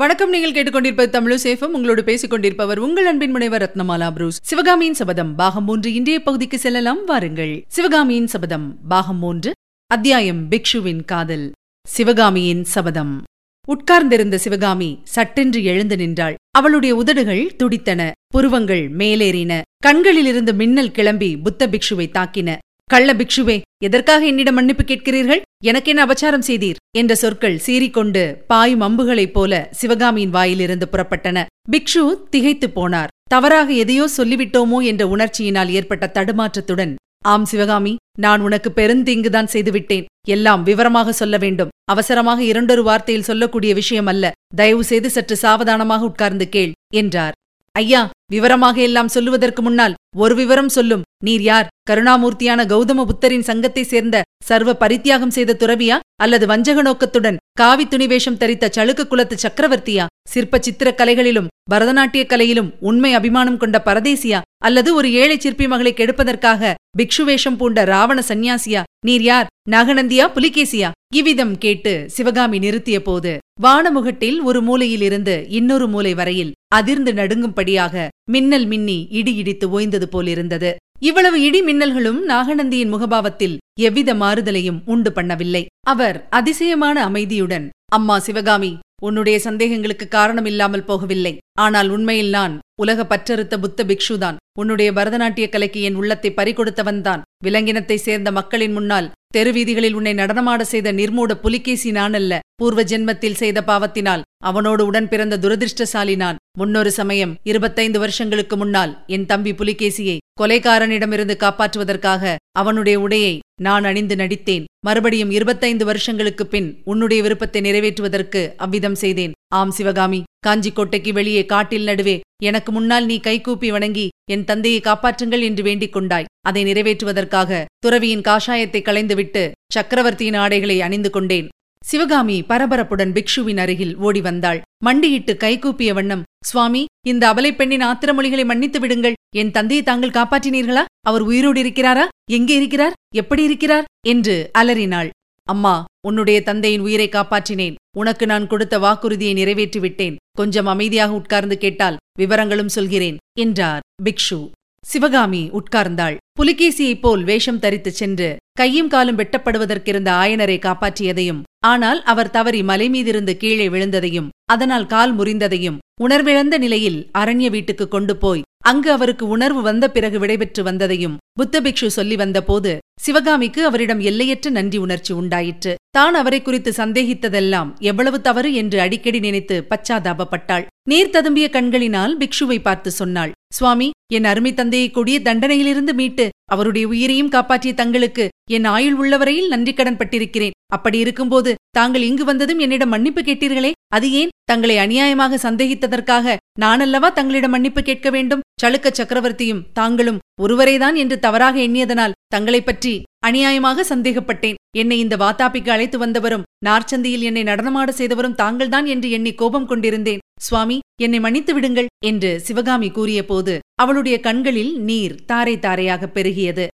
[0.00, 4.38] வணக்கம் நீங்கள் கேட்டுக்கொண்டிருப்பது தமிழசேஃபம் உங்களோடு பேசிக் கொண்டிருப்பவர் உங்கள் அன்பின் முனைவர் ரத்னமாலா புரூஸ்.
[4.42, 7.04] சிவகாமியின் சபதம் பாகம் மூன்று இன்றைய பகுதிக்கு செல்லலாம்.
[7.04, 7.64] வாருங்கள்.
[7.68, 9.52] சிவகாமியின் சபதம் பாகம் மூன்று
[9.86, 11.52] அத்தியாயம் பிக்ஷுவின் காதல்.
[11.88, 13.22] சிவகாமியின் சபதம்.
[13.66, 16.34] உட்கார்ந்திருந்த சிவகாமி சட்டென்று எழுந்து நின்றாள்.
[16.50, 19.60] அவளுடைய உதடுகள் துடித்தன புருவங்கள் மேலேறின.
[19.76, 22.58] கண்களிலிருந்து மின்னல் கிளம்பி புத்த பிக்ஷுவை தாக்கின.
[22.92, 25.40] கள்ள பிக்ஷுவே எதற்காக என்னிடம் மன்னிப்பு கேட்கிறீர்கள்?
[25.64, 26.78] எனக்கென்ன அபச்சாரம் செய்தீர்?
[26.96, 31.44] என்ற சொற்கள் சீறிக்கொண்டு பாயும் அம்புகளைப் போல சிவகாமியின் வாயிலிருந்து புறப்பட்டன.
[31.72, 33.06] பிக்ஷு திகைத்துப் போனார்.
[33.28, 36.94] தவறாக எதையோ சொல்லிவிட்டோமோ என்ற உணர்ச்சியினால் ஏற்பட்ட தடுமாற்றத்துடன்
[37.24, 40.06] ஆம் சிவகாமி நான் உனக்கு பெருந்தீங்குதான் செய்துவிட்டேன்.
[40.28, 41.68] எல்லாம் விவரமாக சொல்ல வேண்டும்.
[41.84, 44.32] அவசரமாக இரண்டொரு வார்த்தையில் சொல்லக்கூடிய விஷயம் அல்ல.
[44.56, 47.32] தயவு செய்து சற்று சாவதானமாக உட்கார்ந்து கேள் என்றார்.
[47.78, 51.02] ஐயா விவரமாக எல்லாம் சொல்லுவதற்கு முன்னால் ஒரு விவரம் சொல்லும்.
[51.24, 51.68] நீர் யார்?
[51.90, 55.96] கருணாமூர்த்தியான கௌதம புத்தரின் சங்கத்தை சேர்ந்த சர்வ பரித்தியாகம் செய்த துறவியா?
[56.22, 60.06] அல்லது வஞ்சக நோக்கத்துடன் காவி துணிவேஷம் தரித்த சளுக்க குலத்து சக்கரவர்த்தியா?
[60.28, 64.40] சிற்ப சித்திர கலைகளிலும் பரதநாட்டிய கலையிலும் உண்மை அபிமானம் கொண்ட பரதேசியா?
[64.64, 69.46] அல்லது ஒரு ஏழை சிற்பி மகளை கெடுப்பதற்காக பிக்ஷு வேஷம் பூண்ட ராவண சந்நியாசியா நீர் யார்?
[69.70, 70.24] நாகநந்தியா?
[70.34, 70.90] புலிகேசியா?
[71.14, 79.06] இவ்விதம் கேட்டு சிவகாமி நிறுத்திய போது வானமுகட்டில் ஒரு மூலையிலிருந்து இன்னொரு மூலை வரையில் அதிர்ந்து நடுங்கும்படியாக மின்னல் மின்னி
[79.10, 80.76] இடி இடித்து ஓய்ந்தது போலிருந்தது.
[81.00, 85.66] இவ்வளவு இடி மின்னல்களும் நாகநந்தியின் முகபாவத்தில் எவ்வித மாறுதலையும் உண்டு பண்ணவில்லை.
[85.86, 91.34] அவர் அதிசயமான அமைதியுடன் அம்மா சிவகாமி உன்னுடைய சந்தேகங்களுக்கு காரணம் இல்லாமல் போகவில்லை.
[91.64, 94.36] ஆனால் உண்மையில் நான் உலக பற்றறுத்த புத்த பிக்ஷுதான்.
[94.60, 101.32] உன்னுடைய பரதநாட்டிய கலைக்கு என் உள்ளத்தை பறிகொடுத்தவன்தான் விலங்கினத்தை சேர்ந்த மக்களின் முன்னால் தெருவீதிகளில் உன்னை நடனமாட செய்த நிர்மூட
[101.42, 106.40] புலிகேசி நான் அல்ல பூர்வ ஜென்மத்தில் செய்த பாவத்தினால் அவனோடு உடன் பிறந்த துரதிருஷ்டசாலி நான்.
[106.60, 114.64] முன்னொரு சமயம் இருபத்தைந்து வருஷங்களுக்கு முன்னால் என் தம்பி புலிகேசியை கொலைகாரனிடமிருந்து காப்பாற்றுவதற்காக அவனுடைய உடையை நான் அணிந்து நடித்தேன்.
[114.86, 119.32] மறுபடியும் இருபத்தைந்து வருஷங்களுக்குப் பின் உன்னுடைய விருப்பத்தை நிறைவேற்றுவதற்கு அவ்விதம் செய்தேன்.
[119.54, 120.22] ஆம் சிவகாமி.
[120.46, 126.24] காஞ்சிக்கோட்டைக்கு வெளியே காட்டில் நடுவே எனக்கு முன்னால் நீ கைகூப்பி வணங்கி என் தந்தையை காப்பாற்றுங்கள் என்று வேண்டிக் கொண்டாய்.
[126.46, 131.48] அதை நிறைவேற்றுவதற்காக துறவியின் காஷாயத்தை களைந்துவிட்டு சக்கரவர்த்தியின் ஆடைகளை அணிந்து கொண்டேன்.
[131.84, 138.80] சிவகாமி பரபரப்புடன் பிக்ஷுவின் அருகில் ஓடி வந்தாள் மண்டியிட்டு கைகூப்பிய வண்ணம் சுவாமி இந்த அபலை பெண்ணின் ஆத்திரமொழிகளை மன்னித்து
[138.80, 139.12] விடுங்கள்.
[139.36, 140.84] என் தந்தையை தாங்கள் காப்பாற்றினீர்களா?
[141.06, 142.04] அவர் உயிரோடு இருக்கிறாரா?
[142.30, 142.92] எங்கே இருக்கிறார்?
[143.14, 143.84] எப்படி இருக்கிறார்?
[144.06, 145.10] என்று அலறினாள்.
[145.48, 147.74] அம்மா உன்னுடைய தந்தையின் உயிரை காப்பாற்றினேன்.
[147.96, 150.16] உனக்கு நான் கொடுத்த வாக்குறுதியை நிறைவேற்றிவிட்டேன்.
[150.30, 154.50] கொஞ்சம் அமைதியாக உட்கார்ந்து கேட்டால் விவரங்களும் சொல்கிறேன் என்றார் பிக்ஷு.
[154.84, 156.16] சிவகாமி உட்கார்ந்தாள்.
[156.32, 163.32] புலிகேசியைப் போல் வேஷம் தரித்துச் சென்று கையும் காலும் வெட்டப்படுவதற்கிருந்த ஆயனரை காப்பாற்றியதையும் ஆனால் அவர் தவறி மலை மீதிருந்து
[163.42, 169.84] கீழே விழுந்ததையும் அதனால் கால் முறிந்ததையும் உணர்விழந்த நிலையில் அரண்ய வீட்டுக்கு கொண்டு போய் அங்கு அவருக்கு உணர்வு வந்த
[169.90, 172.72] பிறகு விடைபெற்று வந்ததையும் புத்தபிக்ஷு சொல்லி வந்தபோது
[173.04, 175.72] சிவகாமிக்கு அவரிடம் எல்லையற்ற நன்றி உணர்ச்சி உண்டாயிற்று.
[175.90, 180.66] தான் அவரை குறித்து சந்தேகித்ததெல்லாம் எவ்வளவு தவறு என்று அடிக்கடி நினைத்து பச்சாதாபப்பட்டாள்.
[180.90, 187.28] நீர் ததும்பிய கண்களினால் பிக்ஷுவை பார்த்து சொன்னாள் சுவாமி என் அருமை தந்தையை கொடிய தண்டனையிலிருந்து மீட்டு அவருடைய உயிரையும்
[187.28, 190.56] காப்பாற்றிய தங்களுக்கு என் ஆயுள் உள்ளவரையில் நன்றி கடன் பட்டிருக்கிறேன்.
[190.72, 193.70] அப்படி இருக்கும்போது தாங்கள் இங்கு வந்ததும் என்னிடம் மன்னிப்பு கேட்டீர்களே.
[193.88, 194.28] அது ஏன்?
[194.44, 198.40] தங்களை அநியாயமாக சந்தேகித்ததற்காக நானல்லவா தங்களிடம் மன்னிப்பு கேட்க வேண்டும்?
[198.62, 204.54] சளுக்க சக்கரவர்த்தியும் தாங்களும் ஒருவரேதான் என்று தவறாக எண்ணியதனால் தங்களைப் பற்றி அநியாயமாக சந்தேகப்பட்டேன்.
[204.76, 210.18] என்னை இந்த வாத்தாப்பிக்கு அழைத்து வந்தவரும் நார்ச்சந்தியில் என்னை நடனமாட செய்தவரும் தாங்கள்தான் என்று எண்ணி கோபம் கொண்டிருந்தேன்.
[210.40, 216.66] சுவாமி என்னை மன்னித்து விடுங்கள் என்று சிவகாமி கூறியபோது அவளுடைய கண்களில் நீர் தாரை தாரையாக பெருகியது.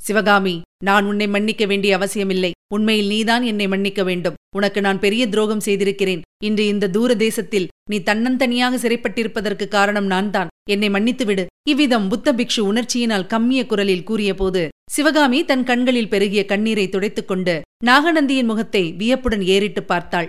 [0.00, 2.50] சிவகாமி நான் உன்னை மன்னிக்க வேண்டிய அவசியமில்லை.
[2.74, 4.34] உண்மையில் நீதான் என்னை மன்னிக்க வேண்டும்.
[4.56, 6.20] உனக்கு நான் பெரிய துரோகம் செய்திருக்கிறேன்.
[6.44, 10.48] இன்று இந்த தூர தேசத்தில் நீ தன்னந்தனியாக சிறைப்பட்டிருப்பதற்கு காரணம் நான்தான்.
[10.70, 17.28] என்னை மன்னித்துவிடு இவ்விதம் புத்த பிக்ஷு உணர்ச்சியினால் கம்மிய குரலில் கூறியபோது சிவகாமி தன் கண்களில் பெருகிய கண்ணீரை துடைத்துக்
[17.28, 20.26] கொண்டு நாகநந்தியின் முகத்தை வியப்புடன் ஏறிட்டு பார்த்தாள்.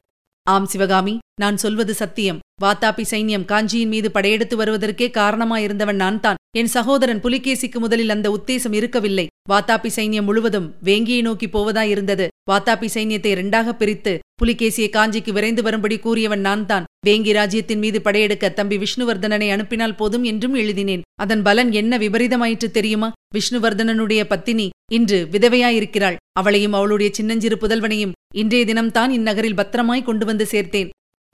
[0.51, 2.39] ஆம் சிவகாமி நான் சொல்வது சத்தியம்.
[2.63, 6.39] வாத்தாப்பி சைன்யம் காஞ்சியின் மீது படையெடுத்து வருவதற்கே காரணமாயிருந்தவன் நான்தான்.
[6.57, 9.25] என் சகோதரன் புலிகேசிக்கு முதலில் அந்த உத்தேசம் இருக்கவில்லை.
[9.49, 12.27] வாத்தாப்பி சைன்யம் முழுவதும் வேங்கியை நோக்கி போவதாயிருந்தது.
[12.51, 18.49] வாத்தாப்பி சைன்யத்தை இரண்டாக பிரித்து புலிகேசியை காஞ்சிக்கு விரைந்து வரும்படி கூறியவன் நான் தான் வேங்கி ராஜ்யத்தின் மீது படையெடுக்க
[18.49, 21.05] தம்பி விஷ்ணுவர்தனனை அனுப்பினால் போதும் என்றும் எழுதினேன்.
[21.21, 23.09] அதன் பலன் என்ன விபரீதமாயிற்று தெரியுமா?
[23.35, 26.17] விஷ்ணுவர்தனனுடைய பத்தினி இன்று விதவையாயிருக்கிறாள்.
[26.39, 30.89] அவளையும் அவளுடைய சின்னஞ்சிறு புதல்வனையும் இன்றைய தினம்தான் இந்நகரில் பத்திரமாய் கொண்டு வந்து சேர்த்தேன்.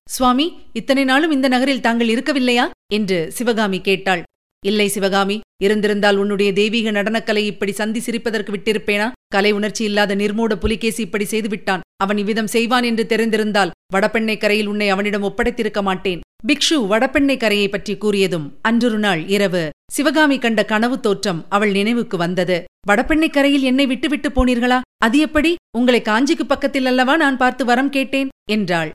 [0.07, 2.65] சுவாமி இத்தனை நாளும் இந்த நகரில் தாங்கள் இருக்கவில்லையா?
[2.93, 4.23] என்று சிவகாமி கேட்டாள்.
[4.63, 9.07] இல்லை சிவகாமி இருந்திருந்தால் உன்னுடைய தெய்வீக நடனக்கலை இப்படி சந்தி சிரிப்பதற்கு விட்டிருப்பேனா?
[9.35, 14.89] கலை உணர்ச்சி இல்லாத நிர்மூட புலிகேசி இப்படி செய்துவிட்டான் அவன் இவ்விதம் செய்வான் என்று தெரிந்திருந்தால் வடபெண்ணை கரையில் உன்னை
[14.89, 16.19] அவனிடம் ஒப்படைத்திருக்க மாட்டேன்.
[16.47, 22.59] பிக்ஷு வடபெண்ணை கரையை பற்றி கூறியதும் அன்றொரு நாள் இரவு சிவகாமி கண்ட கனவு தோற்றம் அவள் நினைவுக்கு வந்தது.
[22.87, 24.79] வடபெண்ணை கரையில் என்னை விட்டுவிட்டு போனீர்களா?
[25.05, 25.55] அது எப்படி?
[25.77, 28.29] உங்களை காஞ்சிக்கு பக்கத்தில் அல்லவா நான் பார்த்து வரம் கேட்டேன்?
[28.51, 28.89] என்றாள்.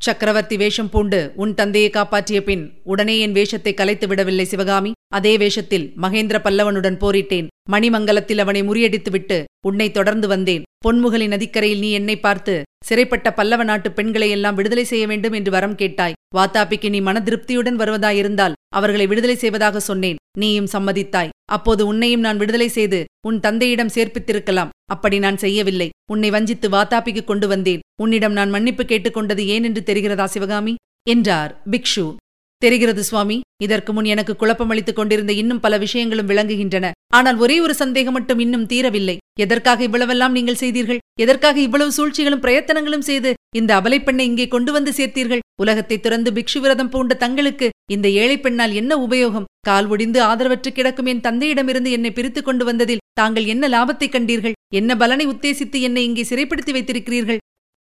[0.00, 4.92] சக்கரவர்த்தி வேஷம் பூண்டு உன் தந்தையை காப்பாற்றிய பின் உடனே என் வேஷத்தை கலைத்து விடவில்லை சிவகாமி.
[5.14, 7.46] அதே வேஷத்தில் மகேந்திர பல்லவனுடன் போரிட்டேன்.
[7.70, 10.62] மணிமங்கலத்தில் அவனை முறியடித்துவிட்டு உன்னை தொடர்ந்து வந்தேன்.
[10.86, 15.74] பொன்முகலின் நதிக்கரையில் நீ என்னை பார்த்து சிறைப்பட்ட பல்லவ நாட்டு பெண்களை எல்லாம் விடுதலை செய்ய வேண்டும் என்று வரம்
[15.74, 16.18] கேட்டாய்.
[16.34, 20.16] வாத்தாப்பிக்கு நீ மன திருப்தியுடன் வருவதாயிருந்தால் அவர்களை விடுதலை செய்வதாக சொன்னேன்.
[20.38, 21.28] நீயும் சம்மதித்தாய்.
[21.44, 24.68] அப்போது உன்னையும் நான் விடுதலை செய்து உன் தந்தையிடம் சேர்ப்பித்திருக்கலாம்.
[24.84, 25.88] அப்படி நான் செய்யவில்லை.
[26.12, 27.80] உன்னை வஞ்சித்து வாத்தாப்பிக்கு கொண்டு வந்தேன்.
[28.02, 30.74] உன்னிடம் நான் மன்னிப்பு கேட்டுக்கொண்டது ஏன் என்று தெரிகிறதா சிவகாமி?
[31.08, 32.16] என்றார் பிக்ஷு.
[32.64, 33.36] தெரிகிறது சுவாமி.
[33.62, 36.86] இதற்கு முன் எனக்கு குழப்பமளித்துக் கொண்டிருந்த இன்னும் பல விஷயங்களும் விளங்குகின்றன.
[37.14, 39.16] ஆனால் ஒரே ஒரு சந்தேகம் மட்டும் இன்னும் தீரவில்லை.
[39.40, 41.00] எதற்காக இவ்வளவெல்லாம் நீங்கள் செய்தீர்கள்?
[41.20, 45.44] எதற்காக இவ்வளவு சூழ்ச்சிகளும் பிரயத்தனங்களும் செய்து இந்த அபலைப் பெண்ணை இங்கே கொண்டு வந்து சேர்த்தீர்கள்?
[45.62, 49.48] உலகத்தை துறந்து பிக்ஷு விரதம் பூண்ட தங்களுக்கு இந்த ஏழை பெண்ணால் என்ன உபயோகம்?
[49.60, 54.56] கால் ஒடிந்து ஆதரவற்று கிடக்கும் என் தந்தையிடமிருந்து என்னை பிரித்துக் கொண்டு வந்ததில் தாங்கள் என்ன லாபத்தை கண்டீர்கள்?
[54.74, 57.40] என்ன பலனை உத்தேசித்து என்னை இங்கே சிறைப்படுத்தி வைத்திருக்கிறீர்கள்?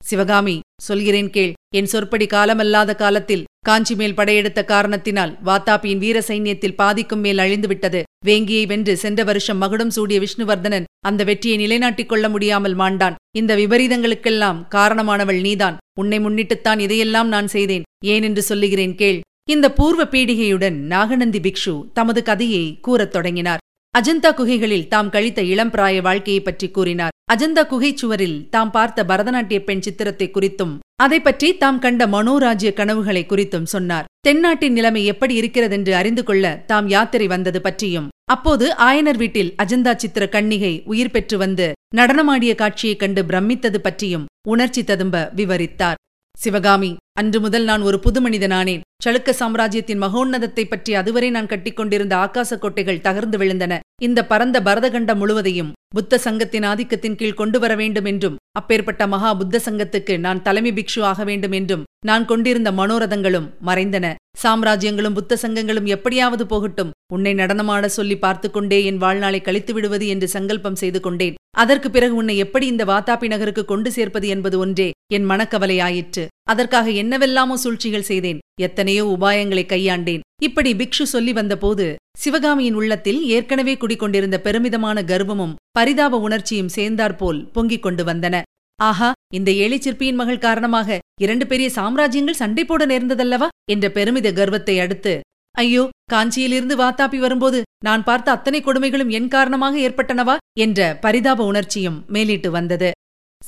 [0.09, 7.21] சிவகாமி சொல்கிறேன் கேள் என் சொற்படி காலமல்லாத காலத்தில் காஞ்சி மேல் படையெடுத்த காரணத்தினால் வாத்தாப்பியின் வீர சைன்யத்தில் பாதிக்கும்
[7.21, 8.01] மேல் அழிந்துவிட்டது.
[8.27, 13.19] வேங்கியை வென்று சென்ற வருஷம் மகுடம் சூடிய விஷ்ணுவர்தனன் அந்த வெற்றியை நிலைநாட்டிக் கொள்ள முடியாமல் மாண்டான்.
[13.37, 15.77] இந்த விபரீதங்களுக்கெல்லாம் காரணமானவள் நீதான்.
[16.01, 17.87] உன்னை முன்னிட்டுத்தான் இதையெல்லாம் நான் செய்தேன்.
[18.05, 19.21] ஏனென்று சொல்லுகிறேன் கேள்.
[19.51, 23.63] இந்த பூர்வ பீடிகையுடன் நாகநந்தி பிக்ஷு தமது கதையை கூறத் தொடங்கினார்.
[23.95, 27.15] அஜந்தா குகைகளில் தாம் கழித்த இளம் பிராய வாழ்க்கையை பற்றி கூறினார்.
[27.33, 33.23] அஜந்தா குகைச் சுவரில் தாம் பார்த்த பரதநாட்டிய பெண் சித்திரத்தை குறித்தும் அதை பற்றி தாம் கண்ட மனோராஜ்ய கனவுகளை
[33.29, 34.07] குறித்தும் சொன்னார்.
[34.21, 40.29] தென்னாட்டின் நிலைமை எப்படி இருக்கிறதென்று அறிந்து கொள்ள தாம் யாத்திரை வந்தது பற்றியும் அப்போது ஆயனர் வீட்டில் அஜந்தா சித்திர
[40.29, 46.01] கண்ணிகை உயிர் பெற்று வந்து நடனமாடிய காட்சியைக் கண்டு பிரமித்தது பற்றியும் உணர்ச்சி ததும்ப விவரித்தார்.
[46.37, 46.91] சிவகாமி
[47.21, 53.05] அன்று முதல் நான் ஒரு புது மனிதனானேன் சளுக்க சாம்ராஜ்யத்தின் மகோன்னதத்தை பற்றி அதுவரை நான் கட்டிக்கொண்டிருந்த ஆகாச கோட்டைகள்
[53.05, 53.75] தகர்ந்து விழுந்தன.
[54.07, 59.61] இந்த பரந்த பரதகண்டம் முழுவதையும் புத்த சங்கத்தின் ஆதிக்கத்தின் கீழ் கொண்டு வர வேண்டும் என்றும் அப்பேற்பட்ட மகா புத்த
[59.65, 64.07] சங்கத்துக்கு நான் தலைமை பிக்ஷு ஆக வேண்டும் என்றும் நான் கொண்டிருந்த மனோரதங்களும் மறைந்தன.
[64.43, 70.29] சாம்ராஜ்யங்களும் புத்த சங்கங்களும் எப்படியாவது போகட்டும் உன்னை நடனமாட சொல்லி பார்த்து கொண்டே என் வாழ்நாளை கழித்து விடுவது என்று
[70.37, 71.39] சங்கல்பம் செய்து கொண்டேன்.
[71.63, 76.25] அதற்கு பிறகு உன்னை எப்படி இந்த வாத்தாப்பி நகருக்கு கொண்டு சேர்ப்பது என்பது ஒன்றே என் மனக்கவலையாயிற்று.
[76.53, 80.25] அதற்காக என்னவெல்லாமோ சூழ்ச்சிகள் செய்தேன் எத்தனையோ உபாயங்களை கையாண்டேன்.
[80.43, 81.87] இப்படி பிக்ஷு சொல்லி வந்தபோது
[82.23, 88.37] சிவகாமியின் உள்ளத்தில் ஏற்கனவே குடிக்கொண்டிருந்த பெருமிதமான கர்வமும் பரிதாப உணர்ச்சியும் சேர்ந்தாற்போல் பொங்கிக் கொண்டு வந்தன.
[88.79, 93.49] ஆஹா இந்த ஏழை சிற்பியின் மகள் காரணமாக இரண்டு பெரிய சாம்ராஜ்யங்கள் சண்டை போட நேர்ந்ததல்லவா?
[93.73, 95.15] என்ற பெருமித கர்வத்தை அடுத்து
[95.55, 100.37] ஐயோ காஞ்சியிலிருந்து வாத்தாப்பி வரும்போது நான் பார்த்த அத்தனை கொடுமைகளும் என் காரணமாக ஏற்பட்டனவா?
[100.65, 102.91] என்ற பரிதாப உணர்ச்சியும் மேலிட்டு வந்தது.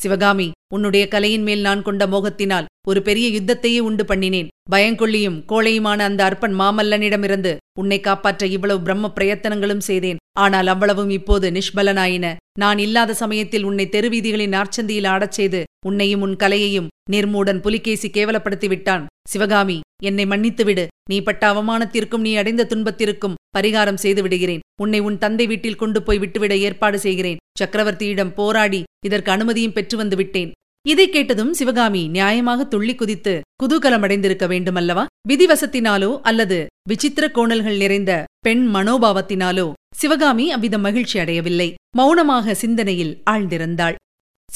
[0.02, 4.50] சிவகாமி உன்னுடைய கலையின் மேல் நான் கொண்ட மோகத்தினால் ஒரு பெரிய யுத்தத்தையே உண்டு பண்ணினேன்.
[4.72, 10.20] பயங்கொள்ளியும் கோழையுமான அந்த அற்பன் மாமல்லனிடமிருந்து உன்னை காப்பாற்ற இவ்வளவு பிரம்ம பிரயத்தனங்களும் செய்தேன்.
[10.44, 12.26] ஆனால் அவ்வளவும் இப்போது நிஷ்பலனாயின.
[12.58, 19.06] நான் இல்லாத சமயத்தில் உன்னை தெருவீதிகளின் நார்ச்சந்தியில் ஆடச் செய்து உன்னையும் உன் கலையையும் நிர்மூடன் புலிகேசி கேவலப்படுத்தி விட்டான்
[19.30, 19.76] சிவகாமி
[20.08, 20.84] என்னை மன்னித்துவிடு.
[21.10, 26.20] நீ பட்ட அவமானத்திற்கும் நீ அடைந்த துன்பத்திற்கும் பரிகாரம் செய்து விடுகிறேன் உன்னை உன் தந்தை வீட்டில் கொண்டு போய்
[26.22, 27.40] விட்டுவிட ஏற்பாடு செய்கிறேன்.
[27.60, 30.50] சக்கரவர்த்தியிடம் போராடி இதற்கு அனுமதியும் பெற்று வந்து விட்டேன்.
[30.86, 35.04] இதை கேட்டதும் சிவகாமி நியாயமாக துள்ளி குதித்து குதூகலமடைந்திருக்க வேண்டுமல்லவா?
[35.28, 38.12] விதிவசத்தினாலோ அல்லது விசித்திர கோணல்கள் நிறைந்த
[38.46, 43.96] பெண் மனோபாவத்தினாலோ சிவகாமி அவ்வித மகிழ்ச்சி அடையவில்லை மௌனமாக சிந்தனையில் ஆழ்ந்திருந்தாள்.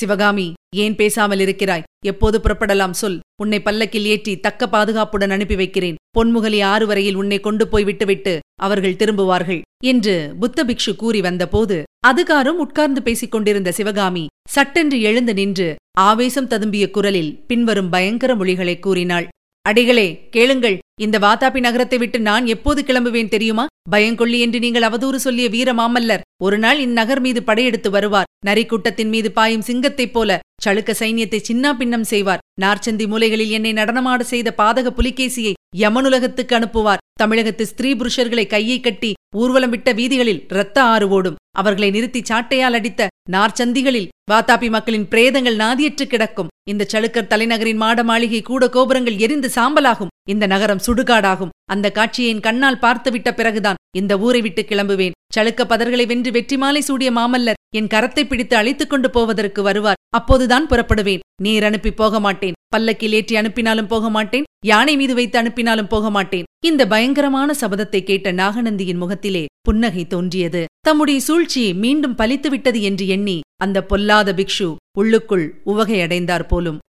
[0.01, 0.47] சிவகாமி
[0.77, 1.85] ஏன் பேசாமல் இருக்கிறாய்?
[2.07, 3.19] எப்போது புறப்படலாம் சொல்.
[3.43, 5.99] உன்னை பல்லக்கில் ஏற்றி தக்க பாதுகாப்புடன் அனுப்பி வைக்கிறேன்.
[6.19, 12.61] பொன்முகலி ஆறு வரையில் உன்னை கொண்டு போய் விட்டுவிட்டு அவர்கள் திரும்புவார்கள் என்று புத்த பிக்ஷு கூறி வந்தபோது அதுகாரும்
[12.65, 19.29] உட்கார்ந்து பேசிக் கொண்டிருந்த சிவகாமி சட்டென்று எழுந்து நின்று ஆவேசம் ததும்பிய குரலில் பின்வரும் பயங்கர மொழிகளை கூறினாள்.
[19.69, 20.75] அடிகளே கேளுங்கள்.
[21.05, 23.65] இந்த வாதாபி நகரத்தை விட்டு நான் எப்போது கிளம்புவேன் தெரியுமா?
[23.93, 28.29] பயங்கொள்ளி என்று நீங்கள் அவதூறு சொல்லிய வீர மாமல்லர் ஒரு நாள் இந்நகர் மீது படையெடுத்து வருவார்.
[28.47, 32.43] நரிக்கூட்டத்தின் மீது பாயும் சிங்கத்தைப் போல சளுக்க சைன்யத்தை சின்னா பின்னம் செய்வார்.
[32.63, 35.55] நார்ச்சந்தி மூலைகளில் என்னை நடனமாட செய்த பாதக புலிகேசியை
[35.85, 37.03] யமனுலகத்துக்கு அனுப்புவார்.
[37.23, 41.41] தமிழகத்து ஸ்திரீ புருஷர்களை கையை கட்டி ஊர்வலம் விட்ட வீதிகளில் இரத்த ஆறு ஓடும்.
[41.61, 46.49] அவர்களை நிறுத்தி சாட்டையால் அடித்த நார்ச்சந்திகளில் வாத்தாபி மக்களின் பிரேதங்கள் நாதியற்று கிடக்கும்.
[46.69, 50.13] இந்த சளுக்கர் தலைநகரின் மாட மாளிகை கூட கோபுரங்கள் எரிந்து சாம்பலாகும்.
[50.29, 51.49] இந்த நகரம் சுடுகாடாகும்.
[51.65, 55.11] அந்த காட்சியை என் கண்ணால் பார்த்துவிட்ட பிறகுதான் இந்த ஊரை விட்டு கிளம்புவேன்.
[55.37, 60.01] சளுக்க பதர்களை வென்று வெற்றி மாலை சூடிய மாமல்லர் என் கரத்தை பிடித்து அழைத்துக் கொண்டு போவதற்கு வருவார்.
[60.11, 61.25] அப்போதுதான் புறப்படுவேன்.
[61.43, 62.53] நீர் அனுப்பி போக மாட்டேன்.
[62.75, 66.47] பல்லக்கில் ஏற்றி அனுப்பினாலும் போக மாட்டேன் யானை மீது வைத்து அனுப்பினாலும் போக மாட்டேன்.
[66.67, 70.63] இந்த பயங்கரமான சபதத்தை கேட்ட நாகநந்தியின் முகத்திலே புன்னகை தோன்றியது.
[70.81, 76.81] தம்முடைய சூழ்ச்சி மீண்டும் பலித்துவிட்டது என்று எண்ணி அந்த பொல்லாத பிக்ஷு உள்ளுக்குள் உவகையடைந்தார் போலும்.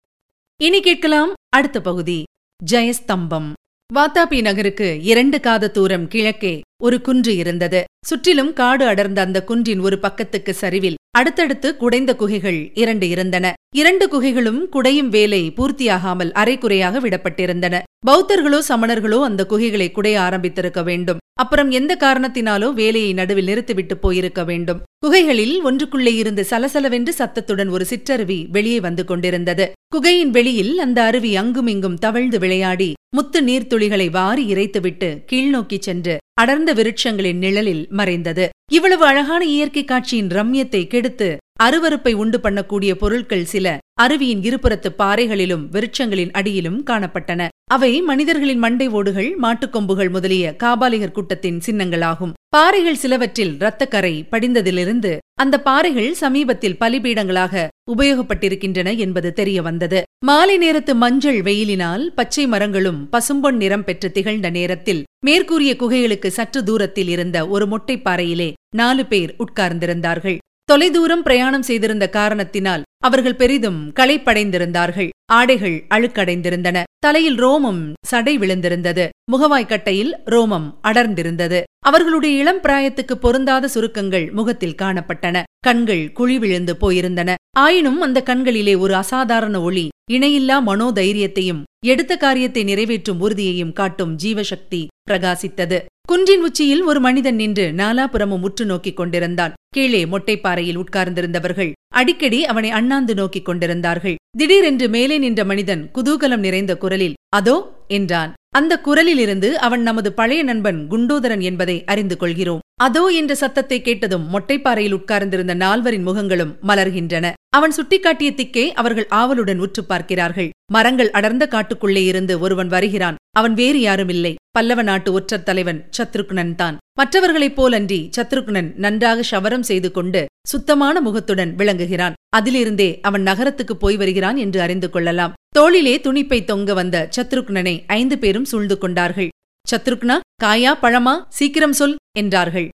[0.60, 2.18] இனி கேட்கலாம் அடுத்த பகுதி
[2.60, 3.48] ஜெயஸ்தம்பம்.
[3.90, 7.80] வாத்தாபி நகருக்கு இரண்டு காத தூரம் கிழக்கே ஒரு குன்று இருந்தது.
[8.06, 13.52] சுற்றிலும் காடு அடர்ந்த அந்த குன்றின் ஒரு பக்கத்துக்கு சரிவில் அடுத்தடுத்து குடைந்த குகைகள் இரண்டு இருந்தன.
[13.76, 17.82] இரண்டு குகைகளும் குடையும் வேலை பூர்த்தியாகாமல் அரைக்குறையாக விடப்பட்டிருந்தன.
[18.06, 21.20] பௌத்தர்களோ சமணர்களோ அந்த குகைகளை குடைய ஆரம்பித்திருக்க வேண்டும்.
[21.40, 24.82] அப்புறம் எந்த காரணத்தினாலோ வேலையை நடுவில் நிறுத்திவிட்டு போயிருக்க வேண்டும்.
[24.98, 29.72] குகைகளில் ஒன்றுக்குள்ளே இருந்து சலசலவென்று சத்தத்துடன் ஒரு சிற்றருவி வெளியே வந்து கொண்டிருந்தது.
[29.88, 37.42] குகையின் வெளியில் அந்த அருவி அங்குமிங்கும் தவழ்ந்து விளையாடி முத்து நீர்த்துளிகளை வாரி இறைத்துவிட்டு கீழ்நோக்கிச் சென்று அடர்ந்த விருட்சங்களின்
[37.44, 38.46] நிழலில் மறைந்தது.
[38.70, 46.30] இவ்வளவு அழகான இயற்கை காட்சியின் ரம்யத்தை கெடுத்து அருவருப்பை உண்டு பண்ணக்கூடிய பொருட்கள் சில அருவியின் இருபுறத்து பாறைகளிலும் விருட்சங்களின்
[46.30, 47.48] அடியிலும் காணப்பட்டன.
[47.64, 52.32] அவை மனிதர்களின் மண்டை ஓடுகள் மாட்டுக்கொம்புகள் முதலிய காபாலிகர் கூட்டத்தின் சின்னங்களாகும்.
[52.48, 61.38] பாறைகள் சிலவற்றில் இரத்தக்கரை படிந்ததிலிருந்து அந்த பாறைகள் சமீபத்தில் பலிபீடங்களாக உபயோகப்பட்டிருக்கின்றன என்பது தெரிய வந்தது மாலை நேரத்து மஞ்சள்
[61.42, 68.52] வெயிலினால் பச்சை மரங்களும் பசும்பொன் நிறம் பெற்று திகழ்ந்த நேரத்தில் மேற்கூறிய குகைகளுக்கு சற்று தூரத்தில் இருந்த ஒரு மொட்டைப்பாறையிலே
[68.76, 70.38] நாலு பேர் உட்கார்ந்திருந்தார்கள்.
[70.64, 75.08] தொலைதூரம் பிரயாணம் செய்திருந்த காரணத்தினால் அவர்கள் பெரிதும் களைப்படைந்திருந்தார்கள்.
[75.32, 76.82] ஆடைகள் அழுக்கடைந்திருந்தன.
[76.98, 79.08] தலையில் ரோமம் சடை விழுந்திருந்தது.
[79.32, 81.62] முகவாய்க்கட்டையில் ரோமம் அடர்ந்திருந்தது.
[81.86, 85.42] அவர்களுடைய இளம் பிராயத்துக்கு பொருந்தாத சுருக்கங்கள் முகத்தில் காணப்பட்டன.
[85.60, 87.34] கண்கள் குழி விழுந்து போயிருந்தன.
[87.58, 94.80] ஆயினும் அந்த கண்களிலே ஒரு அசாதாரண ஒளி இணையில்லா மனோதைரியத்தையும் எடுத்த காரியத்தை நிறைவேற்றும் உறுதியையும் காட்டும் ஜீவசக்தி
[95.10, 95.78] பிரகாசித்தது.
[96.08, 99.54] குன்றின் உச்சியில் ஒரு மனிதன் நின்று நாலாபுறமும் உற்று நோக்கிக் கொண்டிருந்தான்.
[99.70, 104.16] கீழே மொட்டைப்பாறையில் உட்கார்ந்திருந்தவர்கள் அடிக்கடி அவனை அண்ணாந்து நோக்கிக் கொண்டிருந்தார்கள்.
[104.38, 107.56] திடீரென்று மேலே நின்ற மனிதன் குதூகலம் நிறைந்த குரலில் அதோ
[107.88, 108.32] என்றான்.
[108.50, 112.62] அந்த குரலிலிருந்து அவன் நமது பழைய நண்பன் குண்டோதரன் என்பதை அறிந்து கொள்கிறோம்.
[112.82, 117.32] அதோ என்ற சத்தத்தை கேட்டதும் மொட்டைப்பாறையில் உட்கார்ந்திருந்த நால்வரின் முகங்களும் மலர்கின்றன.
[117.56, 120.50] அவன் சுட்டிக்காட்டிய திக்கே அவர்கள் ஆவலுடன் உற்று பார்க்கிறார்கள்.
[120.72, 123.16] மரங்கள் அடர்ந்த காட்டுக்குள்ளே இருந்து ஒருவன் வருகிறான்.
[123.36, 124.34] அவன் வேறு யாருமில்லை.
[124.50, 126.76] பல்லவ நாட்டு ஒற்றர் தலைவன் சத்ருக்னன் தான்.
[126.98, 132.18] மற்றவர்களைப் போலன்றி சத்ருக்னன் நன்றாக ஷவரம் செய்து கொண்டு சுத்தமான முகத்துடன் விளங்குகிறான்.
[132.36, 135.34] அதிலிருந்தே அவன் நகரத்துக்கு போய் வருகிறான் என்று அறிந்து கொள்ளலாம்.
[135.48, 139.28] தோளிலே துணிப்பை தொங்க வந்த சத்ருக்னனை ஐந்து பேரும் சூழ்ந்து கொண்டார்கள்.
[139.72, 141.14] சத்ருக்னா காயா பழமா?
[141.28, 142.68] சீக்கிரம் சொல் என்றார்கள்.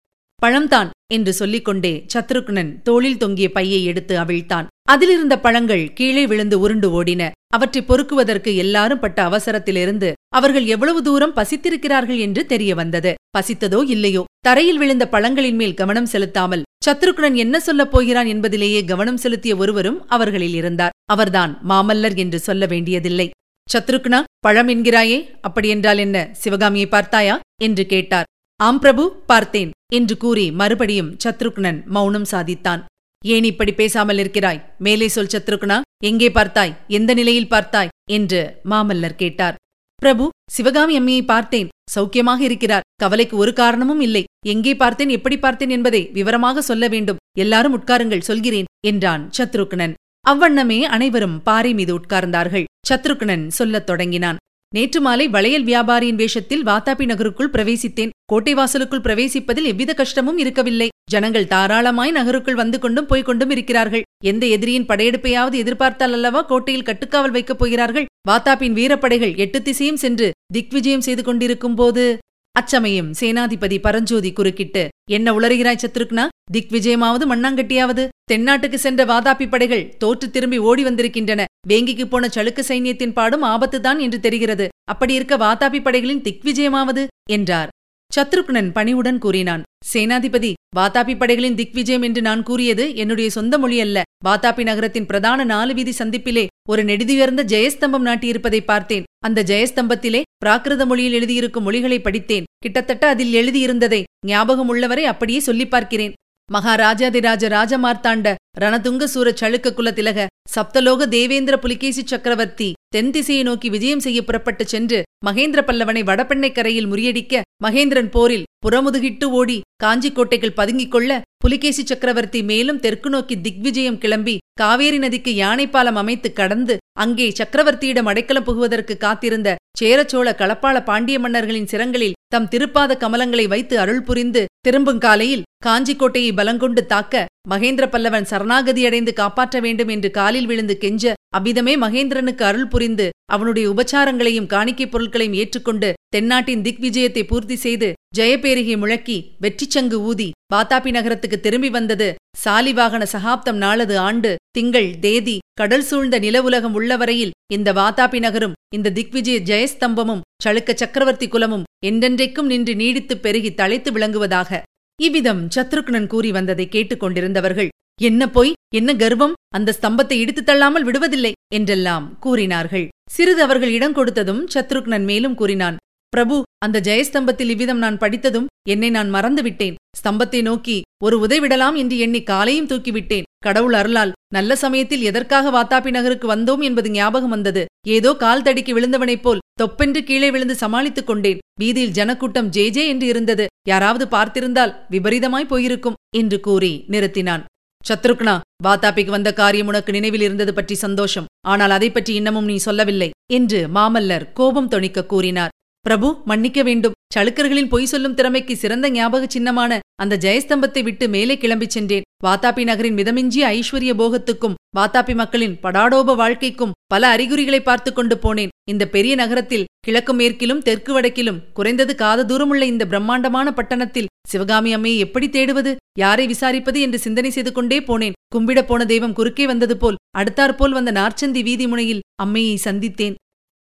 [0.46, 4.66] பழம்தான் என்று சொல்லிக்கொண்டே சத்ருக்னன் தோளில் தொங்கிய பையை எடுத்து அவிழ்த்தான்.
[4.90, 7.32] அதிலிருந்த பழங்கள் கீழே விழுந்து உருண்டு ஓடின.
[7.54, 13.14] அவற்றை பொறுக்குவதற்கு எல்லாரும் பட்ட அவசரத்திலிருந்து அவர்கள் எவ்வளவு தூரம் பசித்திருக்கிறார்கள் என்று தெரிய வந்தது.
[13.38, 14.24] பசித்ததோ இல்லையோ?
[14.40, 20.54] தரையில் விழுந்த பழங்களின் மேல் கவனம் செலுத்தாமல் சத்ருக்னன் என்ன சொல்லப் போகிறான் என்பதிலேயே கவனம் செலுத்திய ஒருவரும் அவர்களில்
[20.54, 20.92] இருந்தார்.
[21.06, 23.30] அவர்தான் மாமல்லர் என்று சொல்ல வேண்டியதில்லை.
[23.74, 26.30] சத்ருக்னா பழம் என்கிறாயே அப்படியென்றால் என்ன?
[26.32, 27.40] சிவகாமியை பார்த்தாயா?
[27.62, 28.26] என்று கேட்டார்.
[28.62, 32.82] ஆம் பிரபு பார்த்தேன் என்று கூறி மறுபடியும் சத்ருக்னன் மௌனம் சாதித்தான்.
[33.26, 34.60] ஏன் இப்படி பேசாமல் இருக்கிறாய்?
[34.78, 36.74] மேலே சொல் சத்ருக்னா எங்கே பார்த்தாய்?
[36.88, 37.92] எந்த நிலையில் பார்த்தாய்?
[38.12, 39.56] என்று மாமல்லர் கேட்டார்.
[39.96, 44.24] பிரபு சிவகாமி அம்மையை பார்த்தேன் சௌக்கியமாக இருக்கிறார் கவலைக்கு ஒரு காரணமும் இல்லை.
[44.48, 47.22] எங்கே பார்த்தேன் எப்படி பார்த்தேன் என்பதை விவரமாக சொல்ல வேண்டும்.
[47.38, 49.94] எல்லாரும் உட்காருங்கள் சொல்கிறேன் என்றான் சத்ருக்னன்.
[50.30, 52.64] அவ்வண்ணமே அனைவரும் பாறை மீது உட்கார்ந்தார்கள்.
[52.90, 54.38] சத்ருக்னன் சொல்லத் தொடங்கினான்.
[54.76, 58.10] நேற்று மாலை வளையல் வியாபாரியின் வேஷத்தில் வாத்தாபி நகருக்குள் பிரவேசித்தேன்.
[58.26, 60.88] கோட்டை வாசலுக்குள் பிரவேசிப்பதில் எவ்வித கஷ்டமும் இருக்கவில்லை.
[61.12, 64.04] ஜனங்கள் தாராளமாய் நகருக்குள் வந்து கொண்டும் போய்க் கொண்டும் இருக்கிறார்கள்.
[64.24, 68.06] எந்த எதிரியின் படையெடுப்பையாவது எதிர்பார்த்தால் அல்லவா கோட்டையில் கட்டுக்காவல் வைக்கப் போகிறார்கள்?
[68.28, 72.18] வாத்தாப்பின் வீரப்படைகள் எட்டு திசையும் சென்று திக்விஜயம் செய்து கொண்டிருக்கும் போது
[72.52, 76.28] அச்சமயம் சேனாதிபதி பரஞ்சோதி குறுக்கிட்டு என்ன உளறுகிறாய் சத்ருக்னா?
[76.52, 78.08] திக் விஜயமாவது மண்ணாங்கட்டியாவது.
[78.32, 81.46] தென்னாட்டுக்கு சென்ற வாதாபி படைகள் தோற்று திரும்பி ஓடி வந்திருக்கின்றன.
[81.70, 84.68] வேங்கிக்கு போன சளுக்க சைன்யத்தின் பாடும் ஆபத்துதான் என்று தெரிகிறது.
[84.90, 85.38] அப்படி இருக்க
[85.84, 87.69] படைகளின் திக் விஜயமாவது என்றார்.
[88.16, 89.64] சத்ருக்னன் பணிவுடன் கூறினான்
[89.94, 94.02] சேனாதிபதி வாதாபி படைகளின் திக்விஜயம் என்று நான் கூறியது என்னுடைய சொந்த மொழி அல்ல.
[94.26, 99.04] வாதாபி நகரத்தின் பிரதான நாலு வீதி சந்திப்பிலே ஒரு நெடுதியர்ந்த ஜெயஸ்தம்பம் நாட்டியிருப்பதை பார்த்தேன்.
[99.20, 102.44] அந்த ஜெயஸ்தம்பத்திலே பிராகிருத மொழியில் எழுதியிருக்கும் மொழிகளை படித்தேன்.
[102.58, 106.14] கிட்டத்தட்ட அதில் எழுதியிருந்ததை ஞாபகம் உள்ளவரை அப்படியே சொல்லிப் பார்க்கிறேன்.
[106.54, 114.20] மகாராஜாதிராஜ ராஜமார்த்தாண்ட ரணதுங்க சூர சளுக்க குலத்திலக சப்தலோக தேவேந்திர புலிகேசி சக்கரவர்த்தி தென் திசையை நோக்கி விஜயம் செய்ய
[114.22, 121.12] புறப்பட்டு சென்று மகேந்திர பல்லவனை வடபெண்ணை கரையில் முறியடிக்க மகேந்திரன் போரில் புறமுதுகிட்டு ஓடி காஞ்சி கோட்டைகள் பதுங்கிக் கொள்ள
[121.44, 128.48] புலிகேசி சக்கரவர்த்தி மேலும் தெற்கு நோக்கி திக்விஜயம் கிளம்பி காவேரி நதிக்கு யானைப்பாலம் அமைத்து கடந்து அங்கே சக்கரவர்த்தியிடம் அடைக்கலம்
[128.48, 135.46] புகுவதற்கு காத்திருந்த சேரச்சோழ களப்பாள பாண்டிய மன்னர்களின் சிரங்களில் தம் திருப்பாத கமலங்களை வைத்து அருள் புரிந்து திரும்பும் காலையில்
[135.64, 142.68] காஞ்சிக்கோட்டையை பலங்கொண்டு தாக்க மகேந்திர பல்லவன் சரணாகதியடைந்து காப்பாற்ற வேண்டும் என்று காலில் விழுந்து கெஞ்ச அவ்விதமே மகேந்திரனுக்கு அருள்
[142.68, 150.30] புரிந்து அவனுடைய உபச்சாரங்களையும் காணிக்கைப் பொருட்களையும் ஏற்றுக்கொண்டு தென்னாட்டின் திக் விஜயத்தை பூர்த்தி செய்து ஜெயபேரிகை முழக்கி வெற்றிச்சங்கு ஊதி
[150.54, 152.08] வாத்தாபி நகரத்துக்கு திரும்பி வந்தது
[152.44, 159.38] சாலிவாகன சகாப்தம் நாளது ஆண்டு திங்கள் தேதி கடல் சூழ்ந்த நிலவுலகம் உள்ளவரையில் இந்த வாத்தாபி நகரும் இந்த திக்விஜய
[159.46, 164.62] ஜெயஸ்தம்பமும் சளுக்க சக்கரவர்த்தி குலமும் என்றென்றைக்கும் நின்று நீடித்துப் பெருகி தழைத்து விளங்குவதாக
[165.00, 168.52] இவ்விதம் சத்ருக்னன் கூறி வந்ததை கேட்டுக் கொண்டிருந்தவர்கள் என்ன பொய்?
[168.76, 169.36] என்ன கர்வம்?
[169.58, 171.32] அந்த ஸ்தம்பத்தை இடித்து தள்ளாமல் விடுவதில்லை!
[171.56, 172.86] என்றெல்லாம் கூறினார்கள்.
[173.10, 175.78] சிறிது அவர்கள் இடம் கொடுத்ததும் சத்ருக்னன் மேலும் கூறினான்
[176.14, 179.76] பிரபு அந்த ஜெயஸ்தம்பத்தில் இவ்விதம் நான் படித்ததும் என்னை நான் மறந்துவிட்டேன்.
[180.00, 183.28] ஸ்தம்பத்தை நோக்கி ஒரு உதைவிடலாம் என்று எண்ணி காலையும் தூக்கிவிட்டேன்.
[183.46, 187.62] கடவுள் அருளால் நல்ல சமயத்தில் எதற்காக வாத்தாபி நகருக்கு வந்தோம் என்பது ஞாபகம் வந்தது.
[187.88, 191.40] ஏதோ கால் தடிக்கு விழுந்தவனைப் போல் தொப்பென்று கீழே விழுந்து சமாளித்துக் கொண்டேன்.
[191.62, 193.46] வீதியில் ஜனக்கூட்டம் ஜே ஜே என்று இருந்தது.
[193.68, 197.46] யாராவது பார்த்திருந்தால் விபரீதமாய் போயிருக்கும் என்று கூறி நிறுத்தினான்.
[197.90, 201.30] சத்ருக்னா வாத்தாப்பிக்கு வந்த காரியம் உனக்கு நினைவில் இருந்தது பற்றி சந்தோஷம்.
[201.48, 205.54] ஆனால் அதை பற்றி இன்னமும் நீ சொல்லவில்லை என்று மாமல்லர் கோபம் தொணிக்க கூறினார்.
[205.86, 206.98] பிரபு மன்னிக்க வேண்டும்.
[207.16, 212.06] சளுக்கர்களின் பொய் சொல்லும் திறமைக்கு சிறந்த ஞாபக சின்னமான அந்த ஜெயஸ்தம்பத்தை விட்டு மேலே கிளம்பிச் சென்றேன்.
[212.26, 218.54] வாத்தாபி நகரின் மிதமிஞ்சிய ஐஸ்வர்ய போகத்துக்கும் வாத்தாபி மக்களின் படாடோப வாழ்க்கைக்கும் பல அறிகுறிகளை பார்த்து கொண்டு போனேன்.
[218.72, 224.98] இந்த பெரிய நகரத்தில் கிழக்கு மேற்கிலும் தெற்கு வடக்கிலும் குறைந்தது காத தூரமுள்ள இந்த பிரம்மாண்டமான பட்டணத்தில் சிவகாமி அம்மையை
[224.98, 228.18] எப்படி தேடுவது யாரை விசாரிப்பது என்று சிந்தனை செய்து கொண்டே போனேன்.
[228.36, 233.16] கும்பிட போன தெய்வம் குறுக்கே வந்தது போல் அடுத்தாற்போல் வந்த நார்ச்சந்தி வீதி முனையில் அம்மையை சந்தித்தேன்.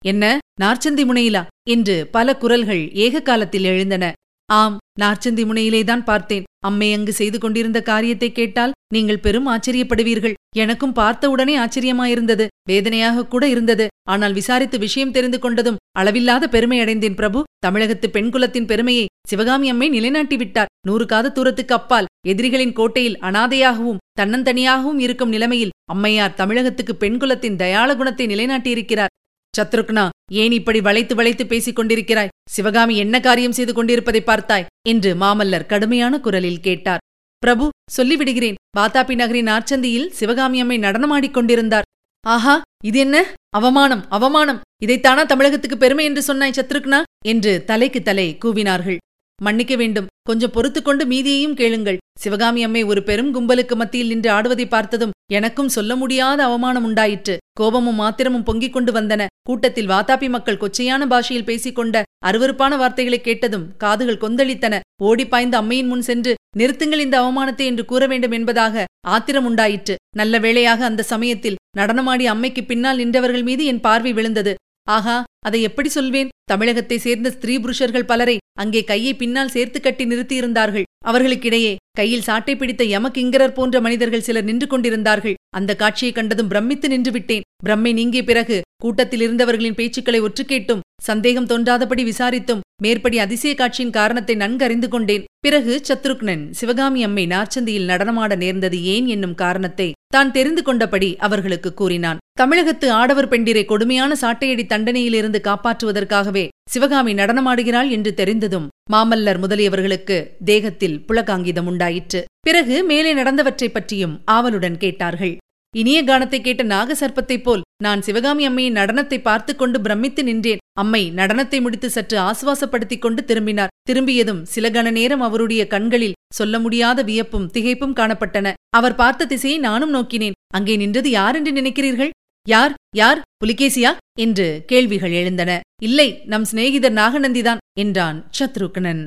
[0.05, 0.25] என்ன
[0.61, 1.43] நார்ச்சந்தி முனையிலா?
[1.71, 4.13] என்று பல குரல்கள் ஏக காலத்தில் எழுந்தன.
[4.57, 6.45] ஆம் நார்ச்சந்தி முனையிலேதான் பார்த்தேன்.
[6.67, 10.37] அம்மை அங்கு செய்து கொண்டிருந்த காரியத்தை கேட்டால் நீங்கள் பெரும் ஆச்சரியப்படுவீர்கள்.
[10.57, 12.47] எனக்கும் பார்த்தவுடனே ஆச்சரியமாயிருந்தது.
[12.71, 13.87] வேதனையாக கூட இருந்தது.
[14.11, 17.43] ஆனால் விசாரித்து விஷயம் தெரிந்து கொண்டதும் அளவில்லாத பெருமை அடைந்தேன் பிரபு.
[17.67, 20.73] தமிழகத்து பெண்குலத்தின் பெருமையை சிவகாமி அம்மை நிலைநாட்டி விட்டார்.
[20.89, 28.27] நூறு காத தூரத்துக்கு அப்பால் எதிரிகளின் கோட்டையில் அனாதையாகவும் தன்னந்தனியாகவும் இருக்கும் நிலைமையில் அம்மையார் தமிழகத்துக்கு பெண்குலத்தின் தயாள குணத்தை
[28.27, 29.15] நிலைநாட்டியிருக்கிறார்.
[29.55, 30.03] சத்ருக்னா
[30.33, 32.33] ஏன் இப்படி வளைத்து வளைத்து பேசிக் கொண்டிருக்கிறாய்?
[32.49, 34.67] சிவகாமி என்ன காரியம் செய்து கொண்டிருப்பதை பார்த்தாய்?
[34.89, 37.03] என்று மாமல்லர் கடுமையான குரலில் கேட்டார்.
[37.39, 38.55] பிரபு சொல்லிவிடுகிறேன்.
[38.77, 41.87] பாத்தாபி நகரின் ஆர்ச்சந்தியில் சிவகாமி அம்மை நடனமாடிக் கொண்டிருந்தார்.
[42.27, 43.35] ஆஹா இது என்ன?
[43.51, 44.61] அவமானம் அவமானம்.
[44.87, 47.03] இதைத்தானா தமிழகத்துக்கு பெருமை என்று சொன்னாய் சத்ருக்னா?
[47.27, 48.97] என்று தலைக்கு தலை கூவினார்கள்.
[49.43, 50.08] மன்னிக்க வேண்டும்.
[50.29, 51.99] கொஞ்சம் பொறுத்துக்கொண்டு மீதியையும் கேளுங்கள்.
[52.23, 57.35] சிவகாமி அம்மை ஒரு பெரும் கும்பலுக்கு மத்தியில் நின்று ஆடுவதை பார்த்ததும் எனக்கும் சொல்ல முடியாத அவமானம் உண்டாயிற்று.
[57.61, 59.23] கோபமும் மாத்திரமும் பொங்கிக் கொண்டு வந்தன.
[59.49, 64.75] கூட்டத்தில் வாதாபி மக்கள் கொச்சையான பாஷையில் பேசிக்கொண்ட அருவறுப்பான வார்த்தைகளை கேட்டதும் காதுகள் கொந்தளித்தன.
[65.05, 69.97] ஓடிப்பாய்ந்து அம்மையின் முன் சென்று நிறுத்துங்கள் இந்த அவமானத்தை என்று கூற வேண்டும் என்பதாக ஆத்திரம் உண்டாயிற்று.
[70.21, 74.55] நல்ல வேளையாக அந்த சமயத்தில் நடனமாடி அம்மைக்கு பின்னால் நின்றவர்கள் மீது என் பார்வை விழுந்தது.
[74.97, 76.31] ஆஹா அதை எப்படி சொல்வேன்?
[76.51, 80.87] தமிழகத்தை சேர்ந்த ஸ்திரீ புருஷர்கள் பலரை அங்கே கையை பின்னால் சேர்த்து கட்டி நிறுத்தியிருந்தார்கள்.
[81.09, 85.37] அவர்களுக்கிடையே கையில் சாட்டை பிடித்த யமகிங்கரர் போன்ற மனிதர்கள் சிலர் நின்று கொண்டிருந்தார்கள்.
[85.59, 92.65] அந்த காட்சியை கண்டதும் பிரமித்து நின்றுவிட்டேன் பிரம்மை நீங்கிய பிறகு கூட்டத்தில் இருந்தவர்களின் பேச்சுக்களை ஒற்றுக்கேட்டும் சந்தேகம் தோன்றாதபடி விசாரித்தும்
[92.85, 95.27] மேற்படி அதிசய காட்சியின் காரணத்தை நன்கறிந்து கொண்டேன்.
[95.45, 102.19] பிறகு சத்ருக்னன் சிவகாமி அம்மை நார்ச்சந்தியில் நடனமாட நேர்ந்தது ஏன் என்னும் காரணத்தை தான் தெரிந்து கொண்டபடி அவர்களுக்கு கூறினான்.
[102.33, 111.67] தமிழகத்து ஆடவர் பெண்டிரை கொடுமையான சாட்டையடி தண்டனையிலிருந்து காப்பாற்றுவதற்காகவே சிவகாமி நடனமாடுகிறாள் என்று தெரிந்ததும் மாமல்லர் முதலியவர்களுக்கு தேகத்தில் புலகாங்கிதம்
[111.67, 112.25] உண்டாயிற்று.
[112.41, 115.37] பிறகு மேலே நடந்தவற்றைப் பற்றியும் ஆவலுடன் கேட்டார்கள்.
[115.77, 120.59] இனிய கானத்தை கேட்ட நாகசர்ப்பத்தைப் போல் நான் சிவகாமி அம்மையின் நடனத்தை பார்த்து கொண்டு பிரமித்து நின்றேன்.
[120.79, 123.69] அம்மை நடனத்தை முடித்து சற்று ஆசுவாசப்படுத்திக் கொண்டு திரும்பினார்.
[123.83, 128.53] திரும்பியதும் சில கண நேரம் அவருடைய கண்களில் சொல்ல முடியாத வியப்பும் திகைப்பும் காணப்பட்டன.
[128.77, 130.37] அவர் பார்த்த திசையை நானும் நோக்கினேன்.
[130.55, 132.11] அங்கே நின்றது யார் என்று நினைக்கிறீர்கள்?
[132.47, 132.75] யார்?
[132.97, 133.21] யார்?
[133.45, 133.91] புலிகேசியா?
[134.21, 135.61] என்று கேள்விகள் எழுந்தன.
[135.83, 139.03] இல்லை நம் சிநேகிதர் நாகநந்திதான் என்றான் சத்ருக்னன்.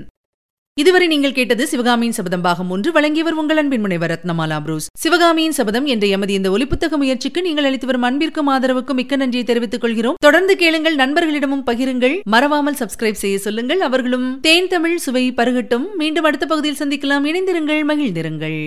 [0.80, 2.91] இதுவரை நீங்கள் கேட்டது சிவகாமியின் சபதம் பாகம் ஒன்று.
[2.91, 4.88] வழங்கியவர் உங்கள் அன்பின் முனைவர் ரத்னமாலா புரூஸ்.
[4.97, 9.82] சிவகாமியின் சபதம் என்ற எமது இந்த ஒலிப்புத்தக முயற்சிக்கு நீங்கள் அளித்து வரும் அன்பிற்கும் ஆதரவுக்கும் மிக்க நன்றியை தெரிவித்துக்
[9.82, 10.19] கொள்கிறோம்.
[10.19, 12.15] தொடர்ந்து கேளுங்கள் நண்பர்களிடமும் பகிருங்கள்.
[12.36, 13.82] மறவாமல் சப்ஸ்கிரைப் செய்ய சொல்லுங்கள்.
[13.82, 15.88] அவர்களும் தேன் தமிழ் சுவை பருகட்டும்.
[15.97, 17.28] மீண்டும் அடுத்த பகுதியில் சந்திக்கலாம்.
[17.32, 18.62] இணைந்திருங்கள் மகிழ்ந்திருங்கள்.